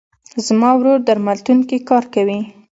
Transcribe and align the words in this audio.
زما 0.45 0.69
ورور 0.77 0.99
درملتون 1.07 1.59
کې 1.69 1.77
کار 1.89 2.03
کوي. 2.13 2.39